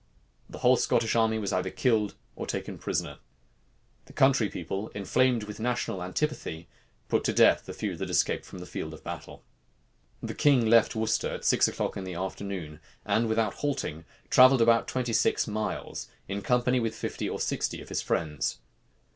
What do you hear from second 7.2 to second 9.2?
to death the few that escaped from the field of